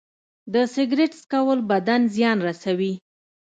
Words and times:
د 0.53 0.55
سګرټ 0.73 1.11
څکول 1.21 1.59
بدن 1.71 2.01
زیان 2.15 2.37
رسوي. 2.47 2.93